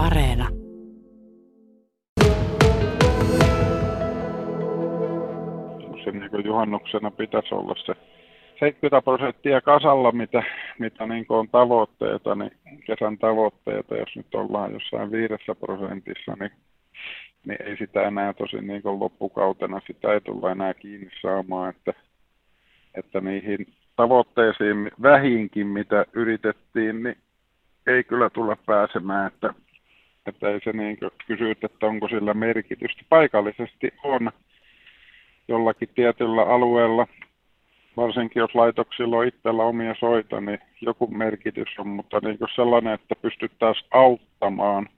[0.00, 0.48] Areena.
[6.04, 7.94] Se niin juhannuksena pitäisi olla se
[8.60, 10.42] 70 prosenttia kasalla, mitä,
[10.78, 12.50] mitä niin on tavoitteita, niin
[12.86, 16.52] kesän tavoitteita, jos nyt ollaan jossain viidessä prosentissa, niin,
[17.46, 21.92] niin ei sitä enää tosi niin loppukautena, sitä ei tulla enää kiinni saamaan, että,
[22.94, 27.16] että niihin tavoitteisiin vähinkin, mitä yritettiin, niin
[27.86, 29.54] ei kyllä tulla pääsemään, että,
[30.26, 33.02] että ei se niin kysy, että onko sillä merkitystä.
[33.08, 34.30] Paikallisesti on
[35.48, 37.06] jollakin tietyllä alueella,
[37.96, 43.14] varsinkin jos laitoksilla on itsellä omia soita, niin joku merkitys on, mutta niin sellainen, että
[43.22, 44.88] pystyttäisiin auttamaan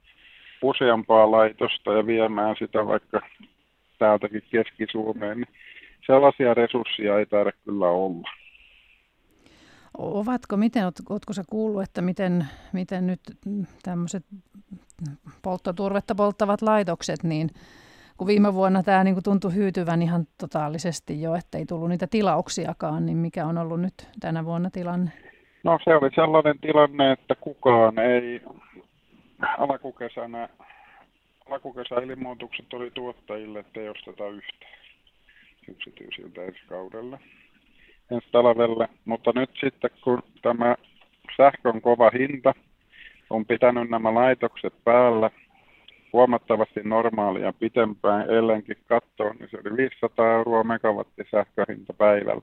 [0.63, 3.21] useampaa laitosta ja viemään sitä vaikka
[3.99, 5.55] täältäkin Keski-Suomeen, niin
[6.07, 8.29] sellaisia resursseja ei taida kyllä olla.
[9.99, 13.21] Ovatko, miten, oletko sä kuullut, että miten, miten nyt
[13.83, 14.25] tämmöiset
[15.43, 17.51] polttoturvetta polttavat laitokset, niin
[18.17, 23.07] kun viime vuonna tämä niin tuntui hyytyvän ihan totaalisesti jo, että ei tullut niitä tilauksiakaan,
[23.07, 25.11] niin mikä on ollut nyt tänä vuonna tilanne?
[25.65, 28.41] No se oli sellainen tilanne, että kukaan ei
[29.59, 30.49] alkukesänä,
[31.51, 34.73] alkukesä ilmoitukset oli tuottajille, että ei osteta yhtään
[35.69, 37.19] yksityisiltä ensi kaudella
[38.11, 38.89] ensi talvelle.
[39.05, 40.77] Mutta nyt sitten kun tämä
[41.37, 42.55] sähkön kova hinta
[43.33, 45.31] on pitänyt nämä laitokset päällä
[46.13, 52.43] huomattavasti normaalia pitempään, ellenkin katsoa, niin se oli 500 euroa megawatti sähköhinta päivällä.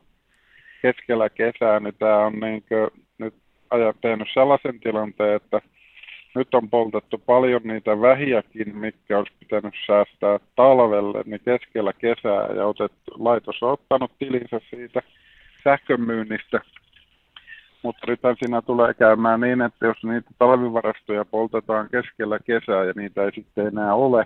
[0.81, 3.33] Keskellä kesää niin tämä on niin kuin, nyt
[4.01, 5.61] tehnyt sellaisen tilanteen, että
[6.35, 12.65] nyt on poltettu paljon niitä vähiäkin, mikä olisi pitänyt säästää talvelle, niin keskellä kesää ja
[12.65, 15.01] otettu, laitos on ottanut tilinsä siitä
[15.63, 16.61] sähkömyynnistä.
[17.83, 23.23] Mutta nyt siinä tulee käymään niin, että jos niitä talvivarastoja poltetaan keskellä kesää ja niitä
[23.23, 24.25] ei sitten enää ole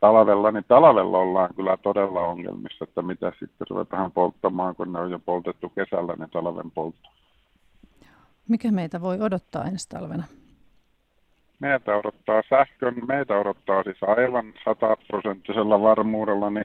[0.00, 5.10] talvella, niin talvella ollaan kyllä todella ongelmissa, että mitä sitten ruvetaan polttamaan, kun ne on
[5.10, 7.08] jo poltettu kesällä ne talven poltto.
[8.48, 10.24] Mikä meitä voi odottaa ensi talvena?
[11.60, 16.64] Meitä odottaa sähkön, meitä odottaa siis aivan sataprosenttisella varmuudella, niin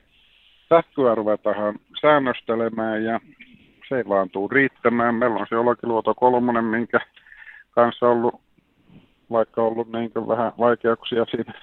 [0.69, 3.19] sähköä ruvetaan säännöstelemään ja
[3.89, 5.15] se ei vaan tule riittämään.
[5.15, 6.99] Meillä on se Olkiluoto kolmonen, minkä
[7.71, 8.41] kanssa ollut,
[9.31, 11.53] vaikka ollut niin vähän vaikeuksia siinä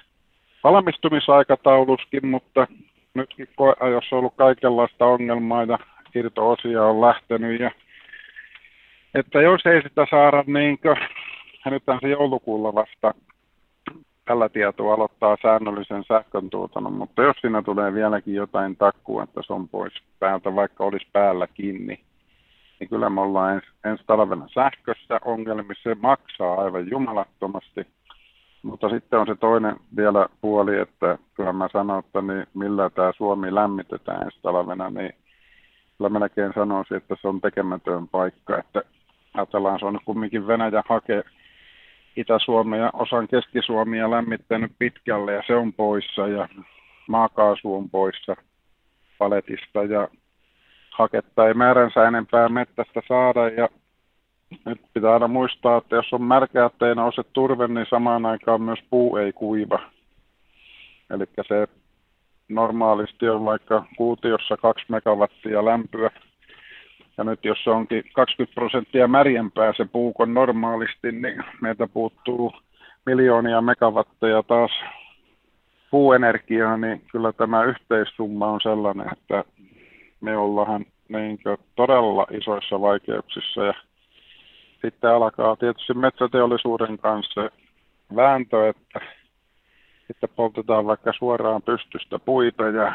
[0.63, 2.67] valmistumisaikatauluskin, mutta
[3.13, 5.79] nytkin koeajossa on ollut kaikenlaista ongelmaa ja
[6.15, 7.59] irto-osia on lähtenyt.
[7.59, 7.71] Ja,
[9.15, 10.97] että jos ei sitä saada niin kuin,
[12.01, 13.13] se joulukuulla vasta
[14.25, 19.53] tällä tietoa aloittaa säännöllisen sähkön tuotannon, mutta jos siinä tulee vieläkin jotain takkua, että se
[19.53, 21.99] on pois päältä, vaikka olisi päällä kiinni,
[22.79, 25.89] niin kyllä me ollaan ens, ensi talvena sähkössä ongelmissa.
[25.89, 27.87] Se maksaa aivan jumalattomasti.
[28.63, 33.11] Mutta sitten on se toinen vielä puoli, että kyllä mä sanon, että niin millä tämä
[33.17, 35.13] Suomi lämmitetään ensi talvena, niin
[35.97, 38.57] kyllä melkein sanoisin, että se on tekemätön paikka.
[38.57, 38.81] Että
[39.33, 41.23] ajatellaan, se on kumminkin Venäjä hake
[42.15, 46.47] Itä-Suomea ja osan Keski-Suomia lämmittänyt pitkälle ja se on poissa ja
[47.07, 48.35] maakaasu on poissa
[49.17, 50.07] paletista ja
[50.93, 53.69] haketta ei määränsä enempää mettästä saada ja
[54.65, 58.61] nyt pitää aina muistaa, että jos on märkä, että ei nouse turve, niin samaan aikaan
[58.61, 59.79] myös puu ei kuiva.
[61.09, 61.67] Eli se
[62.49, 66.09] normaalisti on vaikka kuutiossa 2 megawattia lämpöä.
[67.17, 72.53] Ja nyt jos se onkin 20 prosenttia märjempää se puukon normaalisti, niin meiltä puuttuu
[73.05, 74.71] miljoonia megawatteja taas
[75.91, 79.43] puuenergiaa, niin kyllä tämä yhteissumma on sellainen, että
[80.23, 81.39] me ollaan niin
[81.75, 83.73] todella isoissa vaikeuksissa ja
[84.81, 87.49] sitten alkaa tietysti metsäteollisuuden kanssa
[88.15, 88.99] vääntö, että
[90.07, 92.93] sitten poltetaan vaikka suoraan pystystä puita ja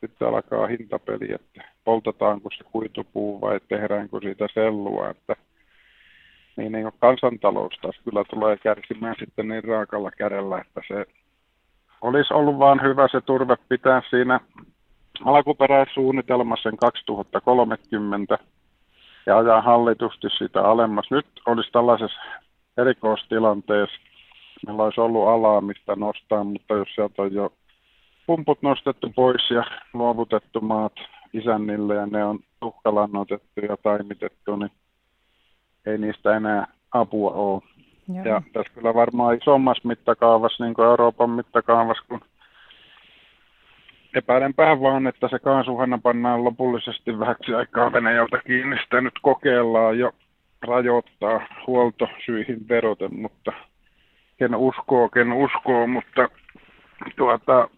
[0.00, 5.36] sitten alkaa hintapeli, että poltetaanko se kuitupuu vai tehdäänkö siitä sellua, että
[6.56, 11.06] niin, niin kansantalous taas kyllä tulee kärsimään sitten niin raakalla kädellä, että se
[12.00, 14.40] olisi ollut vaan hyvä se turve pitää siinä
[15.24, 18.38] alkuperäissuunnitelma sen 2030
[19.26, 21.10] ja ajaa hallitusti sitä alemmas.
[21.10, 22.20] Nyt olisi tällaisessa
[22.76, 23.96] erikoistilanteessa,
[24.66, 27.52] meillä olisi ollut alaa, mistä nostaa, mutta jos sieltä on jo
[28.26, 29.64] pumput nostettu pois ja
[29.94, 30.92] luovutettu maat
[31.32, 34.70] isännille ja ne on tuhkalannotettu ja taimitettu, niin
[35.86, 37.62] ei niistä enää apua ole.
[38.14, 38.24] Joo.
[38.24, 42.20] Ja tässä kyllä varmaan isommassa mittakaavassa, niin kuin Euroopan mittakaavassa, kun
[44.14, 48.76] epäilenpä vaan, että se kaasuhanna pannaan lopullisesti vähäksi aikaa Venäjältä kiinni.
[48.84, 50.12] Sitä nyt kokeillaan jo
[50.62, 53.52] rajoittaa huoltosyihin veroten, mutta
[54.38, 56.28] ken uskoo, ken uskoo, mutta
[57.16, 57.68] tuota,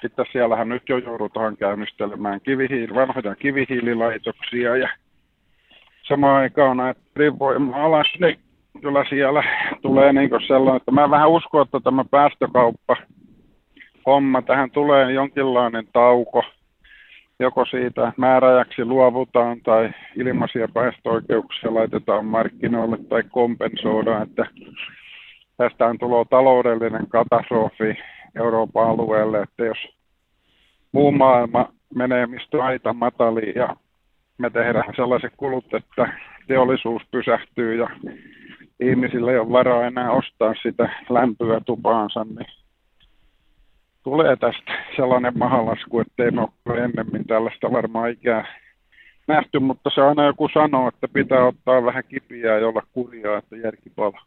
[0.00, 4.88] sitten siellähän nyt jo joudutaan käynnistelemään kivihiili, vanhoja kivihiililaitoksia ja
[6.08, 8.38] samaan aikaan näitä ydinvoima alas, niin
[8.80, 9.42] kyllä siellä
[9.82, 12.96] tulee niin sellainen, että mä vähän uskon, että tämä päästökauppa
[14.06, 16.44] homma, tähän tulee jonkinlainen tauko,
[17.38, 24.46] joko siitä määräjäksi luovutaan tai ilmaisia päästöoikeuksia laitetaan markkinoille tai kompensoidaan, että
[25.56, 27.98] tästä on tulo taloudellinen katastrofi
[28.36, 29.78] Euroopan alueelle, että jos
[30.92, 33.76] muu maailma menee mistä aita mataliin ja
[34.38, 36.08] me tehdään sellaiset kulut, että
[36.46, 37.88] teollisuus pysähtyy ja
[38.80, 42.46] ihmisillä ei ole varaa enää ostaa sitä lämpöä tupaansa, niin
[44.06, 46.30] tulee tästä sellainen mahalasku, että ei
[46.66, 48.48] ole ennemmin tällaista varmaan ikään
[49.28, 53.56] nähty, mutta se aina joku sanoo, että pitää ottaa vähän kipiää ja olla kurjaa, että
[53.56, 54.26] järki palaa.